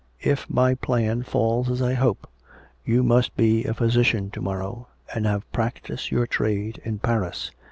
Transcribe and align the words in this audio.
If 0.23 0.49
my 0.49 0.73
plan 0.73 1.21
falls 1.21 1.69
as 1.69 1.79
I 1.79 1.93
hope, 1.93 2.27
you 2.83 3.03
must 3.03 3.37
be 3.37 3.65
a 3.65 3.73
physician 3.75 4.31
to 4.31 4.41
morrow, 4.41 4.87
and 5.13 5.27
have 5.27 5.51
practised 5.51 6.09
your 6.09 6.25
trade 6.25 6.81
in 6.83 6.97
Paris. 6.97 7.51